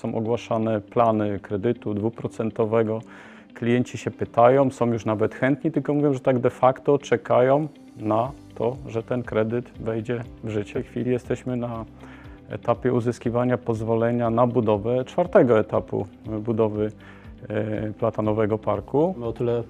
Są 0.00 0.14
ogłaszane 0.14 0.80
plany 0.80 1.40
kredytu 1.40 1.94
dwuprocentowego. 1.94 3.00
Klienci 3.54 3.98
się 3.98 4.10
pytają, 4.10 4.70
są 4.70 4.92
już 4.92 5.04
nawet 5.04 5.34
chętni, 5.34 5.70
tylko 5.70 5.94
mówią, 5.94 6.14
że 6.14 6.20
tak 6.20 6.38
de 6.38 6.50
facto 6.50 6.98
czekają 6.98 7.68
na 7.96 8.32
to, 8.54 8.76
że 8.86 9.02
ten 9.02 9.22
kredyt 9.22 9.70
wejdzie 9.80 10.24
w 10.44 10.50
życie. 10.50 10.70
W 10.70 10.72
tej 10.72 10.82
chwili 10.82 11.10
jesteśmy 11.10 11.56
na 11.56 11.84
etapie 12.48 12.92
uzyskiwania 12.92 13.58
pozwolenia 13.58 14.30
na 14.30 14.46
budowę 14.46 15.04
czwartego 15.04 15.58
etapu 15.58 16.06
budowy 16.40 16.92
e, 17.48 17.92
platanowego 17.92 18.58
parku. 18.58 19.14
Mamy 19.16 19.26
o 19.26 19.32
tyle 19.32 19.62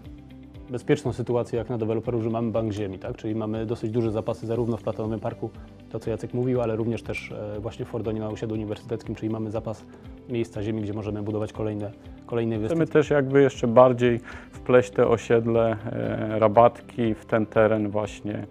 bezpieczną 0.71 1.13
sytuację 1.13 1.59
jak 1.59 1.71
na 1.71 1.79
deweloperów, 1.79 2.23
że 2.23 2.31
mamy 2.31 2.51
bank 2.51 2.73
ziemi, 2.73 2.99
tak? 2.99 3.17
czyli 3.17 3.35
mamy 3.35 3.67
dosyć 3.67 3.91
duże 3.91 4.11
zapasy 4.11 4.47
zarówno 4.47 4.77
w 4.77 4.83
Platonowym 4.83 5.21
Parku, 5.21 5.51
to 5.91 6.01
co 6.01 6.11
Jacek 6.11 6.35
mówił, 6.35 6.61
ale 6.61 6.77
również 6.77 7.03
też 7.03 7.33
e, 7.33 7.61
właśnie 7.61 7.85
w 7.85 7.89
Fordonie 7.89 8.21
na 8.21 8.29
osiedlu 8.29 8.55
uniwersyteckim, 8.55 9.15
czyli 9.15 9.33
mamy 9.33 9.51
zapas 9.51 9.85
miejsca 10.31 10.63
ziemi, 10.63 10.83
gdzie 10.83 10.93
możemy 10.93 11.23
budować 11.23 11.53
kolejne, 11.53 11.91
kolejne 12.27 12.57
Chcemy 12.57 12.67
inwestycje. 12.73 12.93
też 12.93 13.11
jakby 13.11 13.43
jeszcze 13.43 13.67
bardziej 13.67 14.21
wpleść 14.51 14.91
te 14.91 15.09
osiedle, 15.09 15.77
e, 15.93 16.39
rabatki 16.39 17.15
w 17.15 17.27
ten 17.27 17.47
teren 17.47 17.89
właśnie 17.89 18.47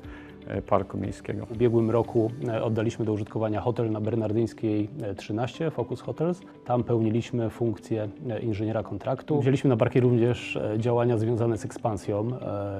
e, 0.47 0.61
parku 0.61 0.97
miejskiego. 0.97 1.45
W 1.45 1.51
ubiegłym 1.51 1.91
roku 1.91 2.31
e, 2.47 2.63
oddaliśmy 2.63 3.05
do 3.05 3.13
użytkowania 3.13 3.61
hotel 3.61 3.91
na 3.91 4.01
Bernardyńskiej 4.01 4.89
e, 5.01 5.15
13, 5.15 5.71
Focus 5.71 6.01
Hotels. 6.01 6.41
Tam 6.65 6.83
pełniliśmy 6.83 7.49
funkcję 7.49 8.09
inżyniera 8.41 8.83
kontraktu. 8.83 9.41
Wzięliśmy 9.41 9.69
na 9.69 9.75
barki 9.75 9.99
również 9.99 10.59
działania 10.77 11.17
związane 11.17 11.57
z 11.57 11.65
ekspansją 11.65 12.31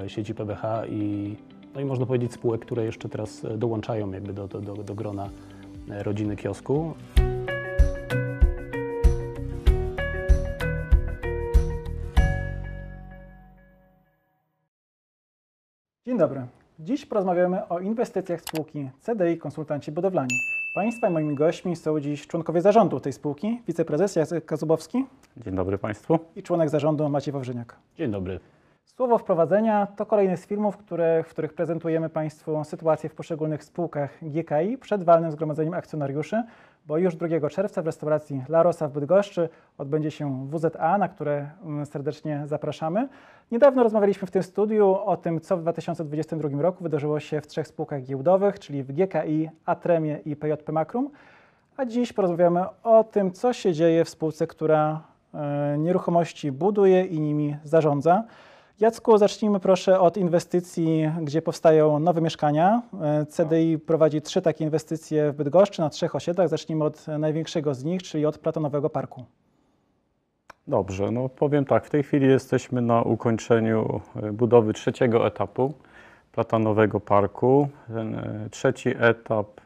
sieci 0.06 0.34
PBH 0.34 0.62
i, 0.88 1.34
no 1.74 1.80
i 1.80 1.84
można 1.84 2.06
powiedzieć 2.06 2.32
spółek, 2.32 2.60
które 2.60 2.84
jeszcze 2.84 3.08
teraz 3.08 3.46
dołączają 3.56 4.10
jakby 4.10 4.32
do, 4.32 4.48
do, 4.48 4.60
do, 4.60 4.74
do 4.74 4.94
grona 4.94 5.28
rodziny 5.88 6.36
kiosku. 6.36 6.94
Dzień 16.10 16.18
dobry. 16.18 16.46
Dziś 16.78 17.06
porozmawiamy 17.06 17.68
o 17.68 17.78
inwestycjach 17.78 18.40
spółki 18.40 18.90
CDI 19.00 19.38
Konsultanci 19.38 19.92
Budowlani. 19.92 20.34
Państwa 20.74 21.08
i 21.08 21.12
moimi 21.12 21.34
gośćmi 21.34 21.76
są 21.76 22.00
dziś 22.00 22.26
członkowie 22.26 22.60
zarządu 22.60 23.00
tej 23.00 23.12
spółki, 23.12 23.62
wiceprezes 23.66 24.16
Jacek 24.16 24.44
Kazubowski 24.44 25.06
Dzień 25.36 25.54
dobry 25.54 25.78
Państwu. 25.78 26.18
i 26.36 26.42
członek 26.42 26.68
zarządu 26.68 27.08
Maciej 27.08 27.32
Wawrzyniak. 27.32 27.76
Dzień 27.96 28.10
dobry. 28.10 28.40
Słowo 28.84 29.18
wprowadzenia 29.18 29.86
to 29.86 30.06
kolejny 30.06 30.36
z 30.36 30.46
filmów, 30.46 30.76
które, 30.76 31.22
w 31.22 31.28
których 31.28 31.54
prezentujemy 31.54 32.08
Państwu 32.08 32.64
sytuację 32.64 33.10
w 33.10 33.14
poszczególnych 33.14 33.64
spółkach 33.64 34.18
GKI 34.22 34.78
przed 34.80 35.02
walnym 35.02 35.30
zgromadzeniem 35.30 35.74
akcjonariuszy, 35.74 36.42
bo 36.86 36.98
już 36.98 37.16
2 37.16 37.50
czerwca 37.50 37.82
w 37.82 37.86
restauracji 37.86 38.42
La 38.48 38.62
Rosa 38.62 38.88
w 38.88 38.92
Bydgoszczy 38.92 39.48
odbędzie 39.78 40.10
się 40.10 40.48
WZA, 40.50 40.98
na 40.98 41.08
które 41.08 41.50
mm, 41.64 41.86
serdecznie 41.86 42.42
zapraszamy. 42.46 43.08
Niedawno 43.50 43.82
rozmawialiśmy 43.82 44.28
w 44.28 44.30
tym 44.30 44.42
studiu 44.42 44.96
o 45.04 45.16
tym, 45.16 45.40
co 45.40 45.56
w 45.56 45.60
2022 45.60 46.62
roku 46.62 46.82
wydarzyło 46.82 47.20
się 47.20 47.40
w 47.40 47.46
trzech 47.46 47.66
spółkach 47.66 48.02
giełdowych, 48.02 48.58
czyli 48.58 48.82
w 48.82 48.92
GKI, 48.92 49.50
Atremie 49.66 50.20
i 50.24 50.36
PJP 50.36 50.72
Makrum. 50.72 51.10
A 51.76 51.84
dziś 51.84 52.12
porozmawiamy 52.12 52.64
o 52.82 53.04
tym, 53.04 53.32
co 53.32 53.52
się 53.52 53.72
dzieje 53.72 54.04
w 54.04 54.08
spółce, 54.08 54.46
która 54.46 55.02
e, 55.34 55.78
nieruchomości 55.78 56.52
buduje 56.52 57.04
i 57.04 57.20
nimi 57.20 57.56
zarządza. 57.64 58.24
Jacku, 58.80 59.18
zacznijmy 59.18 59.60
proszę 59.60 60.00
od 60.00 60.16
inwestycji, 60.16 61.10
gdzie 61.22 61.42
powstają 61.42 61.98
nowe 61.98 62.20
mieszkania. 62.20 62.82
E, 63.02 63.26
CDI 63.26 63.78
prowadzi 63.78 64.22
trzy 64.22 64.42
takie 64.42 64.64
inwestycje 64.64 65.32
w 65.32 65.36
Bydgoszczy 65.36 65.80
na 65.80 65.90
trzech 65.90 66.14
osiedlach. 66.14 66.48
Zacznijmy 66.48 66.84
od 66.84 67.06
największego 67.18 67.74
z 67.74 67.84
nich, 67.84 68.02
czyli 68.02 68.26
od 68.26 68.38
Platonowego 68.38 68.90
Parku. 68.90 69.24
Dobrze, 70.66 71.10
no 71.10 71.28
powiem 71.28 71.64
tak, 71.64 71.86
w 71.86 71.90
tej 71.90 72.02
chwili 72.02 72.26
jesteśmy 72.26 72.82
na 72.82 73.02
ukończeniu 73.02 74.00
e, 74.16 74.32
budowy 74.32 74.72
trzeciego 74.72 75.26
etapu 75.26 75.74
platanowego 76.32 77.00
parku. 77.00 77.68
Ten 77.88 78.14
e, 78.14 78.48
trzeci 78.50 78.88
etap, 78.98 79.60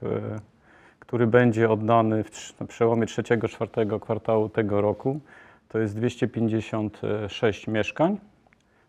który 1.01 1.27
będzie 1.27 1.71
oddany 1.71 2.25
w, 2.25 2.61
na 2.61 2.67
przełomie 2.67 3.07
trzeciego, 3.07 3.49
czwartego 3.49 4.01
kwartału 4.01 4.49
tego 4.49 4.81
roku, 4.81 5.21
to 5.69 5.79
jest 5.79 5.97
256 5.97 7.67
mieszkań, 7.67 8.19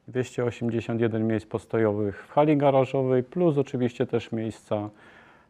281 0.07 1.27
miejsc 1.27 1.45
postojowych 1.45 2.25
w 2.27 2.31
hali 2.31 2.57
garażowej, 2.57 3.23
plus 3.23 3.57
oczywiście 3.57 4.05
też 4.07 4.31
miejsca, 4.31 4.89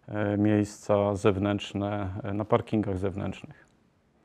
e, 0.08 0.38
miejsca 0.38 1.16
zewnętrzne 1.16 2.10
e, 2.24 2.34
na 2.34 2.46
parkingach 2.46 2.98
zewnętrznych. 2.98 3.66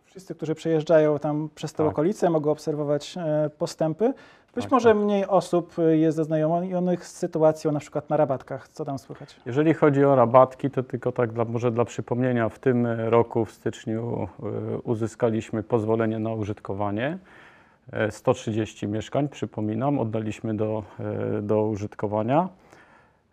Wszyscy, 0.05 0.35
którzy 0.35 0.55
przejeżdżają 0.55 1.19
tam 1.19 1.49
przez 1.55 1.73
te 1.73 1.85
Tak. 1.85 1.93
okolice, 1.93 2.31
mogą 2.31 2.51
obserwować 2.51 3.17
e, 3.17 3.51
postępy. 3.59 4.13
Być 4.55 4.65
Tak, 4.65 4.73
może 4.73 4.89
tak. 4.89 4.99
mniej 4.99 5.27
osób 5.27 5.75
jest 5.91 6.17
zaznajomionych 6.17 7.07
z 7.07 7.17
sytuacją 7.17 7.73
na 7.73 7.81
przykład 7.81 8.11
na 8.11 8.17
rabatkach. 8.17 8.69
Co 8.69 8.85
tam 8.85 8.99
słychać? 8.99 9.37
Jeżeli 9.47 9.75
chodzi 9.75 10.05
o 10.05 10.17
rabatki, 10.17 10.71
to 10.71 10.83
tylko 10.83 11.13
tak 11.13 11.33
dla, 11.33 11.45
może 11.45 11.71
dla 11.71 11.85
przypomnienia, 11.85 12.49
w 12.49 12.59
tym 12.59 12.87
roku 12.87 13.45
w 13.45 13.53
styczniu 13.53 14.29
uzyskaliśmy 14.85 15.63
pozwolenie 15.63 16.19
na 16.19 16.33
użytkowanie. 16.33 17.19
E, 17.93 18.11
130 18.11 18.89
mieszkań, 18.89 19.29
przypominam, 19.29 19.99
oddaliśmy 19.99 20.55
do, 20.55 20.83
e, 21.39 21.43
do 21.43 21.63
użytkowania. 21.63 22.49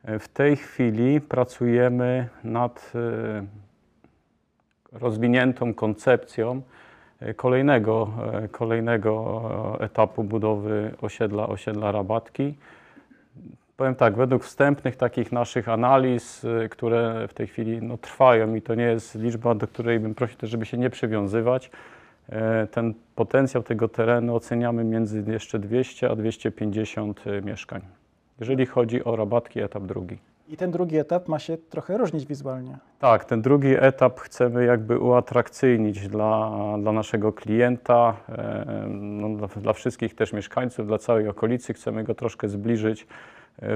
E, 0.03 0.19
W 0.19 0.27
tej 0.27 0.55
chwili 0.55 1.21
pracujemy 1.21 2.29
nad 2.43 2.91
e, 2.95 3.45
rozwiniętą 4.91 5.73
koncepcją 5.73 6.61
kolejnego, 7.35 8.09
kolejnego 8.51 9.41
etapu 9.79 10.23
budowy 10.23 10.93
osiedla, 11.01 11.47
osiedla 11.47 11.91
Rabatki. 11.91 12.55
Powiem 13.77 13.95
tak, 13.95 14.15
według 14.15 14.43
wstępnych 14.43 14.95
takich 14.95 15.31
naszych 15.31 15.69
analiz, 15.69 16.45
które 16.69 17.27
w 17.27 17.33
tej 17.33 17.47
chwili 17.47 17.81
no, 17.81 17.97
trwają 17.97 18.55
i 18.55 18.61
to 18.61 18.75
nie 18.75 18.83
jest 18.83 19.15
liczba, 19.15 19.55
do 19.55 19.67
której 19.67 19.99
bym 19.99 20.15
prosił 20.15 20.37
żeby 20.43 20.65
się 20.65 20.77
nie 20.77 20.89
przywiązywać, 20.89 21.71
ten 22.71 22.93
potencjał 23.15 23.63
tego 23.63 23.87
terenu 23.87 24.35
oceniamy 24.35 24.83
między 24.83 25.23
jeszcze 25.27 25.59
200 25.59 26.09
a 26.09 26.15
250 26.15 27.27
y, 27.27 27.41
mieszkań. 27.41 27.81
Jeżeli 28.39 28.65
chodzi 28.65 29.03
o 29.03 29.15
rabatki, 29.15 29.59
etap 29.59 29.83
drugi. 29.83 30.17
I 30.49 30.57
ten 30.57 30.71
drugi 30.71 30.97
etap 30.97 31.27
ma 31.27 31.39
się 31.39 31.57
trochę 31.57 31.97
różnić 31.97 32.25
wizualnie. 32.25 32.77
Tak, 32.99 33.25
ten 33.25 33.41
drugi 33.41 33.75
etap 33.79 34.19
chcemy 34.19 34.65
jakby 34.65 34.99
uatrakcyjnić 34.99 36.07
dla, 36.07 36.51
dla 36.81 36.91
naszego 36.91 37.33
klienta, 37.33 38.15
e, 38.29 38.85
no, 38.89 39.37
dla, 39.37 39.47
dla 39.47 39.73
wszystkich 39.73 40.15
też 40.15 40.33
mieszkańców, 40.33 40.87
dla 40.87 40.97
całej 40.97 41.27
okolicy. 41.27 41.73
Chcemy 41.73 42.03
go 42.03 42.15
troszkę 42.15 42.49
zbliżyć 42.49 43.01
e, 43.01 43.07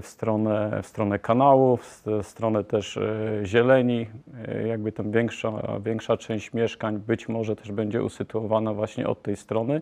w 0.02 0.08
stronę, 0.08 0.80
w 0.84 0.88
stronę 0.88 1.19
kanału, 1.19 1.78
w 1.78 2.03
stronę 2.22 2.64
też 2.64 2.97
e, 2.97 3.42
zieleni. 3.44 4.08
E, 4.47 4.68
Jakby 4.68 4.92
tam 4.92 5.12
większa, 5.12 5.52
większa 5.84 6.18
część 6.18 6.53
mieszkań 6.53 6.97
być 6.97 7.30
może 7.30 7.56
też 7.56 7.72
będzie 7.72 8.03
usytuowana 8.03 8.74
właśnie 8.74 9.08
od 9.08 9.22
tej 9.22 9.36
strony. 9.36 9.81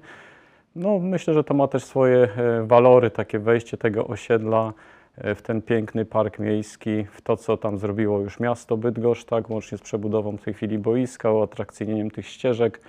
No, 0.76 1.00
myślę, 1.00 1.34
że 1.34 1.44
to 1.44 1.54
ma 1.54 1.68
też 1.68 1.84
swoje 1.84 2.18
e, 2.18 2.64
walory, 2.64 3.12
takie 3.12 3.40
wejście 3.40 3.78
tego 3.78 4.08
osiedla 4.08 4.74
e, 5.18 5.36
w 5.36 5.42
ten 5.42 5.62
piękny 5.62 6.06
park 6.06 6.40
miejski, 6.40 7.06
w 7.12 7.22
to, 7.22 7.38
co 7.38 7.58
tam 7.58 7.78
zrobiło 7.78 8.20
już 8.20 8.40
miasto 8.40 8.78
Bydgoszcz, 8.78 9.26
tak, 9.26 9.50
łącznie 9.50 9.78
z 9.78 9.81
przebudową 9.81 10.38
w 10.38 10.42
tej 10.42 10.54
chwili 10.54 10.78
boiska, 10.78 11.31
uatrakcyjnieniem 11.31 12.12
tych 12.12 12.28
ścieżek 12.28 12.78
e, 12.78 12.81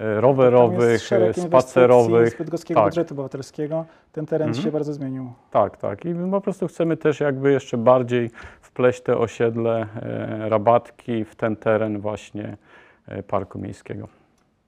rowerowych, 0.00 1.12
e, 1.12 1.16
inwestycji 1.16 1.42
spacerowych. 1.48 2.34
Z 2.34 2.38
bydgoskiego 2.38 2.80
Tak. 2.80 2.88
budżetu 2.90 3.14
obywatelskiego. 3.14 3.84
Ten 4.12 4.26
teren 4.26 4.48
Mhm. 4.48 4.64
się 4.64 4.72
bardzo 4.72 4.92
zmienił. 4.92 5.32
Tak, 5.50 5.76
tak. 5.76 6.04
I 6.04 6.14
my 6.14 6.30
po 6.30 6.40
prostu 6.40 6.66
chcemy 6.68 6.96
też 6.96 7.20
jakby 7.20 7.52
jeszcze 7.52 7.76
bardziej 7.78 8.30
wpleść 8.60 9.00
te 9.02 9.18
osiedle, 9.18 9.86
e, 10.02 10.48
rabatki 10.48 11.24
w 11.24 11.34
ten 11.36 11.56
teren 11.56 11.98
właśnie 12.00 12.56
e, 13.08 13.22
parku 13.22 13.58
miejskiego. 13.58 14.08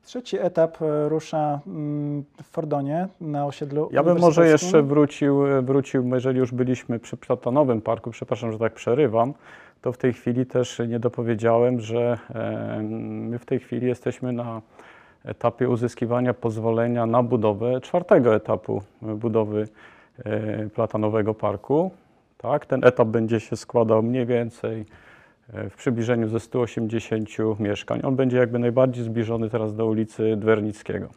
Trzeci 0.04 0.38
etap 0.38 0.82
e, 0.82 1.08
rusza 1.08 1.60
mm, 1.66 2.24
w 2.42 2.46
Fordonie 2.46 3.08
na 3.20 3.46
osiedlu 3.46 3.88
Ja 3.92 4.02
bym 4.02 4.18
może 4.18 4.48
jeszcze 4.48 4.82
wrócił, 4.82 5.42
wrócił, 5.62 6.14
jeżeli 6.14 6.38
już 6.38 6.52
byliśmy 6.52 6.98
przy 6.98 7.16
Platanowym 7.16 7.80
Parku, 7.80 8.10
przepraszam, 8.10 8.52
że 8.52 8.58
tak 8.58 8.72
przerywam, 8.74 9.34
to 9.82 9.92
w 9.92 9.98
tej 9.98 10.12
chwili 10.12 10.46
też 10.46 10.80
nie 10.88 10.98
dopowiedziałem, 11.00 11.80
że 11.80 12.18
my 12.80 13.38
w 13.38 13.44
tej 13.44 13.58
chwili 13.60 13.86
jesteśmy 13.86 14.32
na 14.32 14.60
etapie 15.24 15.68
uzyskiwania 15.68 16.34
pozwolenia 16.34 17.06
na 17.06 17.22
budowę 17.22 17.80
czwartego 17.80 18.34
etapu 18.34 18.82
budowy 19.02 19.68
e, 20.24 20.68
Platanowego 20.68 21.34
Parku. 21.34 21.90
Tak, 22.38 22.66
ten 22.66 22.84
etap 22.84 23.08
będzie 23.08 23.40
się 23.40 23.56
składał 23.56 24.02
mniej 24.02 24.26
więcej 24.26 24.84
e, 25.52 25.70
w 25.70 25.76
przybliżeniu 25.76 26.28
ze 26.28 26.40
180 26.40 27.28
mieszkań. 27.58 28.00
On 28.04 28.16
będzie 28.16 28.36
jakby 28.36 28.58
najbardziej 28.58 29.04
zbliżony 29.04 29.50
teraz 29.50 29.76
do 29.76 29.86
ulicy 29.86 30.36
Dwernickiego. 30.36 31.08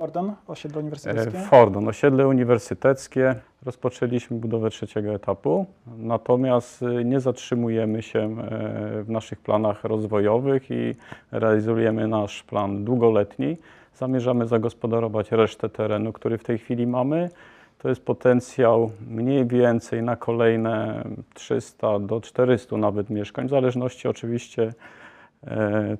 Fordon, 0.00 0.34
osiedle 0.46 0.78
E, 0.78 0.80
uniwersyteckie. 0.80 1.38
Fordon, 1.38 1.88
osiedle 1.88 2.28
uniwersyteckie. 2.28 3.34
Rozpoczęliśmy 3.64 4.36
budowę 4.36 4.70
trzeciego 4.70 5.14
etapu, 5.14 5.66
natomiast 5.98 6.82
y, 6.82 7.04
nie 7.04 7.20
zatrzymujemy 7.20 8.02
się 8.02 8.18
e, 8.18 9.02
w 9.02 9.10
naszych 9.10 9.40
planach 9.40 9.84
rozwojowych 9.84 10.70
i 10.70 10.94
realizujemy 11.32 12.08
nasz 12.08 12.42
plan 12.42 12.84
długoletni. 12.84 13.56
Zamierzamy 13.94 14.46
zagospodarować 14.46 15.32
resztę 15.32 15.68
terenu, 15.68 16.12
który 16.12 16.38
w 16.38 16.44
tej 16.44 16.58
chwili 16.58 16.86
mamy. 16.86 17.30
To 17.78 17.88
jest 17.88 18.04
potencjał 18.04 18.90
mniej 19.10 19.46
więcej 19.46 20.02
na 20.02 20.16
kolejne 20.16 21.04
300 21.34 21.98
do 21.98 22.20
400 22.20 22.76
nawet 22.76 23.10
mieszkań, 23.10 23.46
w 23.46 23.50
zależności 23.50 24.08
oczywiście 24.08 24.62
e, 24.62 24.72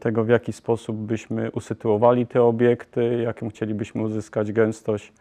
tego, 0.00 0.24
w 0.24 0.28
jaki 0.28 0.52
sposób 0.52 0.96
byśmy 0.96 1.50
usytuowali 1.50 2.26
te 2.26 2.42
obiekty, 2.42 3.22
jaką 3.24 3.50
chcielibyśmy 3.50 4.02
uzyskać 4.02 4.52
gęstość, 4.52 5.12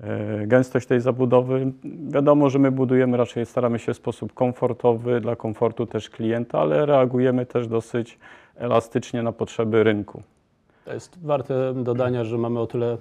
e, 0.00 0.46
gęstość 0.46 0.86
tej 0.86 1.00
zabudowy. 1.00 1.72
Wiadomo, 2.08 2.50
że 2.50 2.58
my 2.58 2.70
budujemy 2.70 3.16
raczej, 3.16 3.46
staramy 3.46 3.78
się 3.78 3.94
w 3.94 3.96
sposób 3.96 4.34
komfortowy, 4.34 5.20
dla 5.20 5.36
komfortu 5.36 5.86
też 5.86 6.10
klienta, 6.10 6.58
ale 6.58 6.86
reagujemy 6.86 7.46
też 7.46 7.66
dosyć 7.66 8.18
elastycznie 8.56 9.22
na 9.22 9.32
potrzeby 9.32 9.84
rynku. 9.84 10.22
To 10.84 10.94
jest 10.94 11.26
warte 11.26 11.74
dodania, 11.74 12.24
że 12.24 12.38
mamy 12.38 12.60
o 12.60 12.66
tyle 12.66 12.96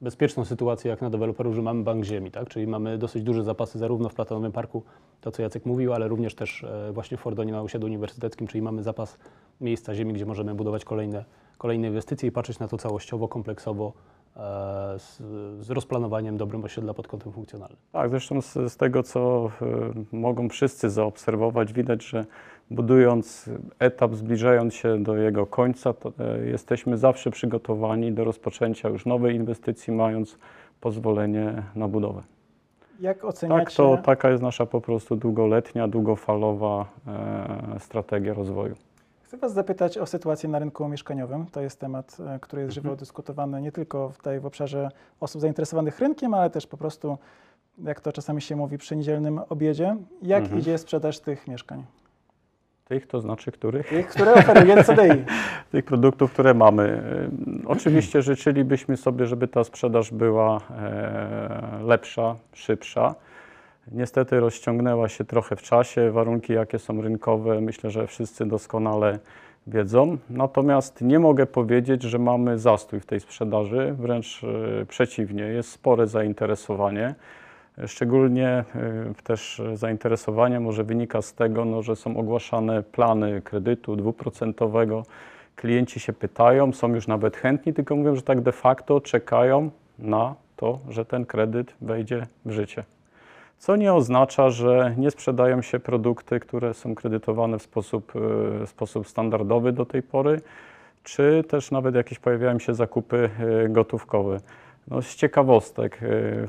bezpieczną 0.00 0.44
sytuację 0.44 0.90
jak 0.90 1.02
na 1.02 1.10
deweloperów, 1.10 1.54
że 1.54 1.62
mamy 1.62 1.84
bank 1.84 2.04
ziemi, 2.04 2.30
tak? 2.30 2.48
czyli 2.48 2.66
mamy 2.66 2.98
dosyć 2.98 3.22
duże 3.22 3.44
zapasy 3.44 3.78
zarówno 3.78 4.08
w 4.08 4.14
Platonowym 4.14 4.52
Parku, 4.52 4.82
to 5.20 5.30
co 5.30 5.42
Jacek 5.42 5.66
mówił, 5.66 5.92
ale 5.92 6.08
również 6.08 6.34
też 6.34 6.64
e, 6.64 6.92
właśnie 6.92 7.16
w 7.16 7.20
Fordonie 7.20 7.52
na 7.52 7.62
osiedlu 7.62 7.86
uniwersyteckim, 7.86 8.46
czyli 8.46 8.62
mamy 8.62 8.82
zapas 8.82 9.18
miejsca 9.60 9.94
ziemi, 9.94 10.12
gdzie 10.12 10.26
możemy 10.26 10.54
budować 10.54 10.84
kolejne, 10.84 11.24
kolejne 11.58 11.88
inwestycje 11.88 12.28
i 12.28 12.32
patrzeć 12.32 12.58
na 12.58 12.68
to 12.68 12.78
całościowo, 12.78 13.28
kompleksowo, 13.28 13.92
e, 14.36 14.40
z, 14.98 15.16
z 15.66 15.70
rozplanowaniem 15.70 16.36
dobrym 16.36 16.64
osiedla 16.64 16.94
pod 16.94 17.08
kątem 17.08 17.32
funkcjonalnym. 17.32 17.78
Tak, 17.92 18.10
zresztą 18.10 18.42
z, 18.42 18.52
z 18.52 18.76
tego, 18.76 19.02
co 19.02 19.50
y, 20.12 20.16
mogą 20.16 20.48
wszyscy 20.48 20.90
zaobserwować, 20.90 21.72
widać, 21.72 22.04
że 22.04 22.24
budując 22.70 23.50
etap, 23.78 24.14
zbliżając 24.14 24.74
się 24.74 25.02
do 25.02 25.16
jego 25.16 25.46
końca, 25.46 25.92
to, 25.92 26.08
y, 26.42 26.46
jesteśmy 26.48 26.96
zawsze 26.98 27.30
przygotowani 27.30 28.12
do 28.12 28.24
rozpoczęcia 28.24 28.88
już 28.88 29.06
nowej 29.06 29.36
inwestycji, 29.36 29.92
mając 29.92 30.38
pozwolenie 30.80 31.62
na 31.74 31.88
budowę. 31.88 32.22
Jak 33.00 33.24
oceniacie, 33.24 33.64
Tak, 33.64 33.72
to 33.74 33.96
taka 34.04 34.30
jest 34.30 34.42
nasza 34.42 34.66
po 34.66 34.80
prostu 34.80 35.16
długoletnia, 35.16 35.88
długofalowa 35.88 36.86
e, 37.76 37.80
strategia 37.80 38.34
rozwoju. 38.34 38.74
chcę 39.22 39.36
Was 39.36 39.52
zapytać 39.52 39.98
o 39.98 40.06
sytuację 40.06 40.48
na 40.48 40.58
rynku 40.58 40.88
mieszkaniowym. 40.88 41.46
To 41.46 41.60
jest 41.60 41.80
temat, 41.80 42.16
e, 42.26 42.38
który 42.40 42.62
jest 42.62 42.74
żywo 42.74 42.96
dyskutowany 42.96 43.62
nie 43.62 43.72
tylko 43.72 44.12
tutaj 44.16 44.40
w 44.40 44.46
obszarze 44.46 44.88
osób 45.20 45.40
zainteresowanych 45.40 45.98
rynkiem, 45.98 46.34
ale 46.34 46.50
też 46.50 46.66
po 46.66 46.76
prostu, 46.76 47.18
jak 47.84 48.00
to 48.00 48.12
czasami 48.12 48.42
się 48.42 48.56
mówi, 48.56 48.78
przy 48.78 48.96
niedzielnym 48.96 49.40
obiedzie. 49.48 49.96
Jak 50.22 50.42
Mhm. 50.42 50.60
idzie 50.60 50.78
sprzedaż 50.78 51.18
tych 51.20 51.48
mieszkań? 51.48 51.84
Tych, 52.88 53.06
to 53.06 53.20
znaczy 53.20 53.52
których? 53.52 53.88
Tych, 53.88 54.08
które 54.08 54.34
oferuje 54.34 54.84
CDI. 54.84 55.24
tych 55.72 55.84
produktów, 55.84 56.32
które 56.32 56.54
mamy. 56.54 57.02
Oczywiście 57.66 58.22
życzylibyśmy 58.22 58.96
sobie, 58.96 59.26
żeby 59.26 59.48
ta 59.48 59.64
sprzedaż 59.64 60.10
była 60.10 60.60
e, 60.70 61.78
lepsza, 61.82 62.36
szybsza. 62.52 63.14
Niestety 63.92 64.40
rozciągnęła 64.40 65.08
się 65.08 65.24
trochę 65.24 65.56
w 65.56 65.62
czasie. 65.62 66.10
Warunki, 66.10 66.52
jakie 66.52 66.78
są 66.78 67.02
rynkowe, 67.02 67.60
myślę, 67.60 67.90
że 67.90 68.06
wszyscy 68.06 68.46
doskonale 68.46 69.18
wiedzą. 69.66 70.18
Natomiast 70.30 71.00
nie 71.00 71.18
mogę 71.18 71.46
powiedzieć, 71.46 72.02
że 72.02 72.18
mamy 72.18 72.58
zastój 72.58 73.00
w 73.00 73.06
tej 73.06 73.20
sprzedaży, 73.20 73.94
wręcz 73.98 74.44
e, 74.44 74.86
przeciwnie, 74.86 75.42
jest 75.42 75.70
spore 75.70 76.06
zainteresowanie. 76.06 77.14
Szczególnie 77.86 78.48
e, 78.48 78.64
też 79.24 79.62
zainteresowanie 79.74 80.60
może 80.60 80.84
wynika 80.84 81.22
z 81.22 81.34
tego, 81.34 81.64
no, 81.64 81.82
że 81.82 81.96
są 81.96 82.16
ogłaszane 82.16 82.82
plany 82.82 83.42
kredytu 83.42 83.96
dwuprocentowego. 83.96 85.02
Klienci 85.56 86.00
się 86.00 86.12
pytają, 86.12 86.72
są 86.72 86.94
już 86.94 87.06
nawet 87.06 87.36
chętni, 87.36 87.74
tylko 87.74 87.96
mówią, 87.96 88.16
że 88.16 88.22
tak 88.22 88.40
de 88.40 88.52
facto 88.52 89.00
czekają 89.00 89.70
na 89.98 90.34
to, 90.56 90.78
że 90.88 91.04
ten 91.04 91.26
kredyt 91.26 91.74
wejdzie 91.80 92.26
w 92.44 92.50
życie. 92.50 92.84
Co 93.58 93.76
nie 93.76 93.94
oznacza, 93.94 94.50
że 94.50 94.94
nie 94.98 95.10
sprzedają 95.10 95.62
się 95.62 95.78
produkty, 95.78 96.40
które 96.40 96.74
są 96.74 96.94
kredytowane 96.94 97.58
w 97.58 97.62
sposób, 97.62 98.12
e, 98.16 98.66
w 98.66 98.68
sposób 98.68 99.08
standardowy 99.08 99.72
do 99.72 99.86
tej 99.86 100.02
pory, 100.02 100.40
czy 101.02 101.44
też 101.48 101.70
nawet 101.70 101.94
jakieś 101.94 102.18
pojawiają 102.18 102.58
się 102.58 102.74
zakupy 102.74 103.30
e, 103.64 103.68
gotówkowe. 103.68 104.40
No, 104.90 105.02
z 105.02 105.14
ciekawostek, 105.14 105.94
e, 105.94 105.98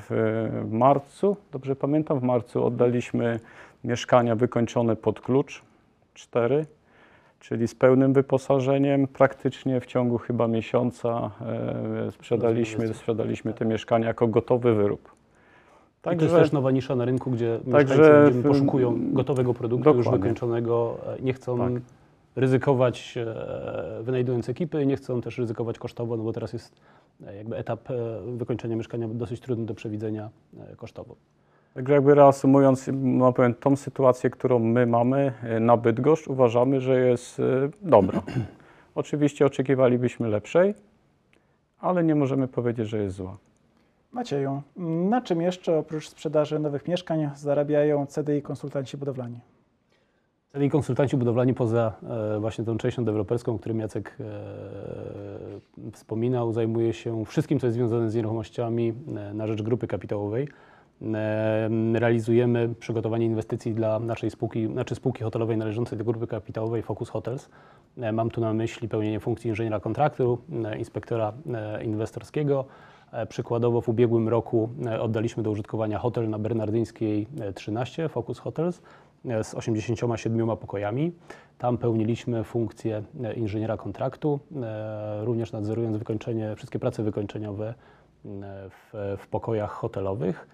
w 0.10 0.68
marcu, 0.72 1.38
dobrze 1.52 1.76
pamiętam, 1.76 2.20
w 2.20 2.24
marcu 2.24 2.66
oddaliśmy 2.66 3.40
mieszkania 3.84 4.36
wykończone 4.36 4.96
pod 4.96 5.22
klucz, 5.22 5.62
cztery, 6.14 6.66
czyli 7.40 7.68
z 7.68 7.76
pełnym 7.76 8.14
wyposażeniem. 8.14 9.08
Praktycznie 9.08 9.82
w 9.82 9.86
ciągu 9.86 10.18
chyba 10.18 10.48
miesiąca 10.48 11.32
e, 12.08 12.12
sprzedaliśmy, 12.12 12.94
sprzedaliśmy 12.94 13.54
te 13.54 13.66
mieszkania 13.66 14.08
jako 14.08 14.28
gotowy 14.28 14.76
wyrób. 14.76 15.12
I 16.14 16.18
to 16.18 16.24
jest 16.24 16.36
też 16.36 16.52
nowa 16.52 16.72
nisza 16.72 16.96
na 16.96 17.06
rynku, 17.06 17.32
gdzie 17.32 17.60
Także 17.72 17.98
mieszkańcy 17.98 18.44
poszukują 18.44 19.14
gotowego 19.14 19.54
produktu 19.54 19.90
już 19.90 19.98
dokładnie. 19.98 20.24
wykończonego, 20.24 20.98
e, 21.20 21.22
nie 21.22 21.34
chcą 21.34 21.58
Tak. 21.58 21.72
Ryzykować 22.38 23.18
e, 23.18 24.04
wynajdując 24.04 24.50
ekipy, 24.50 24.86
nie 24.86 24.96
chcą 24.96 25.22
też 25.22 25.38
ryzykować 25.38 25.80
kosztowo, 25.80 26.18
no 26.18 26.24
bo 26.24 26.34
teraz 26.34 26.54
jest 26.54 26.76
e, 27.28 27.36
jakby 27.36 27.58
etap 27.58 27.92
e, 27.92 27.96
wykończenia 28.38 28.76
mieszkania 28.76 29.08
dosyć 29.08 29.40
trudny 29.40 29.66
do 29.66 29.74
przewidzenia 29.74 30.30
kosztowo. 30.78 31.16
Także 31.74 31.94
jakby 31.94 32.16
reasumując, 32.16 32.90
no 32.94 33.34
powiem, 33.34 33.54
tą 33.54 33.76
sytuację, 33.76 34.30
którą 34.30 34.60
my 34.60 34.86
mamy 34.86 35.34
na 35.60 35.78
Bydgoszcz, 35.78 36.28
uważamy, 36.28 36.82
że 36.82 37.00
jest 37.00 37.42
dobra. 37.82 38.22
Oczywiście 38.96 39.46
oczekiwalibyśmy 39.46 40.28
lepszej, 40.28 40.74
ale 41.80 42.04
nie 42.04 42.16
możemy 42.16 42.48
powiedzieć, 42.48 42.88
że 42.88 42.98
jest 43.04 43.16
zła. 43.16 43.38
Macieju, 44.12 44.62
na 45.10 45.22
czym 45.22 45.42
jeszcze 45.42 45.78
oprócz 45.78 46.10
sprzedaży 46.10 46.60
nowych 46.60 46.88
mieszkań 46.88 47.30
zarabiają 47.36 48.06
CDI 48.08 48.42
konsultanci 48.42 48.98
budowlani? 48.98 49.40
Czyli 50.52 50.70
konsultanci 50.70 51.18
budowlani 51.18 51.54
poza 51.54 51.94
e, 52.36 52.40
właśnie 52.40 52.66
tą 52.66 52.78
częścią 52.78 53.06
deweloperską, 53.06 53.56
o 53.56 53.60
którym 53.60 53.80
Jacek 53.80 54.18
e, 54.20 55.92
wspominał, 55.92 56.54
zajmuje 56.54 56.94
się 56.94 57.26
wszystkim, 57.26 57.60
co 57.60 57.68
jest 57.68 57.76
związane 57.76 58.10
z 58.10 58.16
nieruchomościami 58.16 58.94
e, 59.18 59.34
na 59.34 59.48
rzecz 59.48 59.62
grupy 59.62 59.88
kapitałowej. 59.88 60.48
Realizujemy 61.94 62.70
przygotowanie 62.80 63.26
inwestycji 63.26 63.74
dla 63.74 64.00
naszej 64.00 64.30
spółki, 64.32 64.68
znaczy 64.68 64.96
spółki 64.96 65.24
hotelowej 65.24 65.58
należącej 65.58 65.98
do 65.98 66.04
grupy 66.04 66.28
kapitałowej 66.28 66.84
Focus 66.84 67.10
Hotels. 67.10 67.50
Mam 68.14 68.30
tu 68.30 68.42
na 68.42 68.54
myśli 68.54 68.90
pełnienie 68.90 69.20
funkcji 69.20 69.50
inżyniera 69.50 69.80
kontraktu, 69.80 70.38
inspektora 70.78 71.34
inwestorskiego. 71.84 72.66
Przykładowo 73.30 73.82
w 73.82 73.90
ubiegłym 73.90 74.30
roku 74.30 74.70
oddaliśmy 75.00 75.44
do 75.44 75.52
użytkowania 75.52 76.00
hotel 76.00 76.30
na 76.30 76.40
Bernardyńskiej 76.40 77.28
e, 77.42 77.54
13, 77.54 78.10
Focus 78.10 78.40
Hotels, 78.40 78.82
z 79.44 79.54
87 79.54 80.58
pokojami. 80.58 81.12
Tam 81.58 81.78
pełniliśmy 81.78 82.44
funkcję 82.44 83.04
e, 83.24 83.34
inżyniera 83.34 83.78
kontraktu, 83.78 84.40
e, 84.62 85.26
również 85.26 85.52
nadzorując 85.52 85.98
wykończenie, 85.98 86.56
wszystkie 86.56 86.80
prace 86.80 87.04
wykończeniowe 87.04 87.68
e, 87.70 87.74
w, 88.70 89.18
w 89.18 89.28
pokojach 89.28 89.72
hotelowych. 89.72 90.48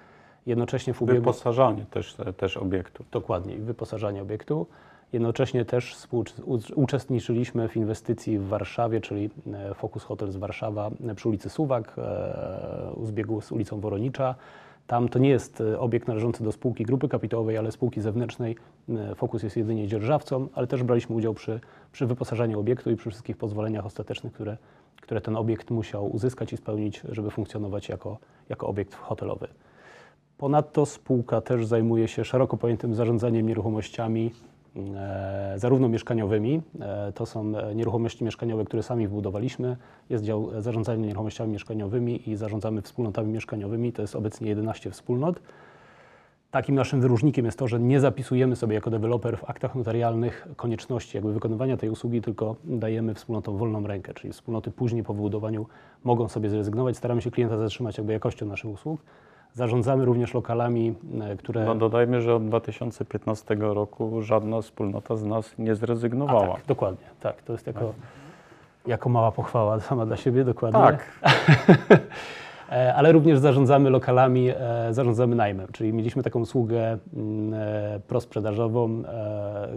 Jednocześnie 0.46 0.94
w 0.94 1.02
ubiegłym... 1.02 1.22
Wyposażanie 1.22 1.86
też, 1.92 2.18
też 2.38 2.58
obiektu. 2.58 3.06
Dokładnie, 3.12 3.58
wyposażanie 3.58 4.22
obiektu. 4.22 4.68
Jednocześnie 5.14 5.66
też 5.66 6.08
uczestniczyliśmy 6.76 7.68
w 7.70 7.78
inwestycji 7.78 8.40
w 8.40 8.48
Warszawie, 8.48 9.02
czyli 9.02 9.30
e, 9.54 9.74
Focus 9.74 10.04
Hotels 10.04 10.36
Warszawa 10.36 10.92
e, 11.10 11.16
przy 11.16 11.30
ulicy 11.30 11.50
Suwak, 11.50 11.96
e, 11.98 12.92
u 12.96 13.06
zbiegu 13.06 13.42
z 13.42 13.52
ulicą 13.52 13.80
Woronicza. 13.80 14.36
Tam 14.88 15.10
to 15.10 15.20
nie 15.20 15.30
jest 15.30 15.62
e, 15.62 15.80
obiekt 15.80 16.08
należący 16.08 16.44
do 16.44 16.52
spółki 16.52 16.86
grupy 16.86 17.10
kapitałowej, 17.10 17.58
ale 17.58 17.72
spółki 17.72 18.02
zewnętrznej. 18.02 18.56
E, 18.90 19.16
Focus 19.16 19.44
jest 19.44 19.58
jedynie 19.58 19.88
dzierżawcą, 19.88 20.48
ale 20.54 20.68
też 20.68 20.84
braliśmy 20.84 21.16
udział 21.16 21.34
przy, 21.34 21.60
przy 21.92 22.06
wyposażaniu 22.06 22.60
obiektu 22.60 22.92
i 22.92 22.96
przy 22.96 23.10
wszystkich 23.10 23.38
pozwoleniach 23.38 23.86
ostatecznych, 23.86 24.34
które, 24.34 24.58
które 25.02 25.22
ten 25.22 25.36
obiekt 25.36 25.72
musiał 25.72 26.16
uzyskać 26.16 26.54
i 26.54 26.58
spełnić, 26.58 27.02
żeby 27.10 27.32
funkcjonować 27.32 27.90
jako, 27.90 28.18
jako 28.50 28.68
obiekt 28.68 28.96
hotelowy. 28.96 29.48
Ponadto 30.38 30.86
spółka 30.86 31.42
też 31.42 31.66
zajmuje 31.66 32.08
się 32.08 32.26
szeroko 32.26 32.58
pojętym 32.58 32.96
zarządzaniem 32.96 33.48
nieruchomościami, 33.48 34.32
zarówno 35.56 35.90
mieszkaniowymi, 35.90 36.62
e, 36.80 37.12
to 37.12 37.26
są 37.26 37.58
e, 37.58 37.76
nieruchomości 37.76 38.24
mieszkaniowe, 38.24 38.66
które 38.66 38.84
sami 38.84 39.08
wbudowaliśmy, 39.08 39.78
jest 40.10 40.24
dział 40.24 40.58
e, 40.58 40.62
zarządzania 40.62 41.06
nieruchomościami 41.06 41.54
mieszkaniowymi 41.54 42.30
i 42.30 42.36
zarządzamy 42.36 42.82
wspólnotami 42.82 43.34
mieszkaniowymi, 43.34 43.94
to 43.94 44.02
jest 44.02 44.16
obecnie 44.16 44.50
11 44.50 44.92
wspólnot. 44.92 45.42
Takim 46.52 46.76
naszym 46.76 47.02
wyróżnikiem 47.02 47.46
jest 47.46 47.60
to, 47.60 47.68
że 47.68 47.80
nie 47.80 48.00
zapisujemy 48.00 48.56
sobie 48.56 48.76
jako 48.76 48.90
deweloper 48.90 49.38
w 49.38 49.50
aktach 49.50 49.76
notarialnych 49.76 50.48
konieczności 50.56 51.18
jakby 51.18 51.34
wykonywania 51.34 51.78
tej 51.78 51.90
usługi, 51.90 52.22
tylko 52.22 52.56
dajemy 52.64 53.14
wspólnotom 53.14 53.58
wolną 53.58 53.88
rękę, 53.88 54.14
czyli 54.14 54.34
wspólnoty 54.34 54.72
później 54.72 55.04
po 55.04 55.14
wybudowaniu 55.14 55.66
mogą 56.04 56.28
sobie 56.28 56.50
zrezygnować. 56.50 56.98
Staramy 56.98 57.22
się 57.22 57.32
klienta 57.32 57.58
zatrzymać 57.58 57.98
jakby 57.98 58.14
jakością 58.14 58.46
naszych 58.46 58.72
usług. 58.72 59.02
Zarządzamy 59.54 60.06
również 60.06 60.34
lokalami, 60.34 60.94
e, 61.22 61.36
które... 61.36 61.66
No 61.66 61.76
dodajmy, 61.76 62.22
że 62.22 62.36
od 62.36 62.48
2015 62.48 63.56
roku 63.60 64.22
żadna 64.22 64.62
wspólnota 64.62 65.16
z 65.16 65.24
nas 65.24 65.58
nie 65.58 65.72
A, 65.72 65.76
zrezygnowała. 65.76 66.56
tak, 66.56 66.66
dokładnie, 66.66 67.06
tak. 67.20 67.42
To 67.42 67.54
jest 67.54 67.68
jako, 67.68 67.94
jako 68.88 69.10
mała 69.10 69.32
pochwała 69.32 69.80
sama 69.90 70.06
dla 70.06 70.18
siebie, 70.18 70.44
dokładnie. 70.44 70.80
Tak. 70.80 71.06
E, 72.72 72.96
ale 72.96 73.12
również 73.12 73.40
zarządzamy 73.40 73.90
lokalami, 73.90 74.50
e, 74.50 74.88
zarządzamy 74.92 75.36
najmem, 75.36 75.68
czyli 75.72 75.94
mieliśmy 75.94 76.24
taką 76.24 76.40
usługę 76.40 76.98
mm, 77.14 77.54
prosprzedażową 78.02 79.04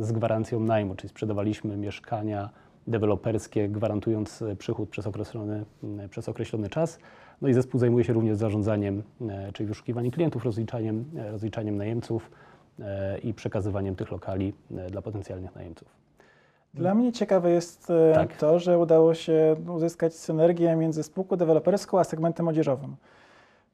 z 0.00 0.12
gwarancją 0.12 0.60
najmu, 0.60 0.94
czyli 0.94 1.08
sprzedawaliśmy 1.08 1.76
mieszkania 1.76 2.50
deweloperskie, 2.86 3.68
gwarantując 3.68 4.44
przychód 4.58 4.88
przez 4.88 5.06
określony, 5.06 5.64
mm, 5.82 6.08
przez 6.08 6.28
określony 6.28 6.68
czas. 6.68 6.98
No 7.42 7.48
i 7.48 7.54
zespół 7.54 7.80
zajmuje 7.80 8.04
się 8.04 8.12
również 8.12 8.36
zarządzaniem, 8.36 9.02
e, 9.28 9.52
czyli 9.52 9.66
wyszukiwaniem 9.66 10.10
klientów, 10.12 10.44
rozliczaniem, 10.44 11.04
e, 11.18 11.30
rozliczaniem 11.30 11.76
najemców 11.76 12.30
e, 12.80 13.18
i 13.18 13.34
przekazywaniem 13.34 13.96
tych 13.96 14.10
lokali 14.10 14.52
dla 14.90 15.02
potencjalnych 15.02 15.54
najemców. 15.54 15.88
Dla 16.74 16.94
mnie 16.94 17.12
ciekawe 17.12 17.50
jest 17.50 17.92
Tak. 18.14 18.36
to, 18.36 18.58
że 18.58 18.78
udało 18.78 19.14
się 19.14 19.56
uzyskać 19.68 20.14
synergię 20.14 20.76
między 20.76 21.02
spółką 21.02 21.36
deweloperską 21.36 21.98
a 21.98 22.04
segmentem 22.04 22.48
odzieżowym. 22.48 22.96